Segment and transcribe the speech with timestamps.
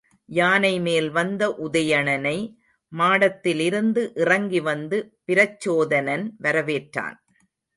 [0.29, 2.37] யானைமேல் வந்த உதயணனை
[2.91, 7.17] மாடத்திலிருந்து இறங்கி வந்து பிரச்சோதனன் வரவேற்றான்.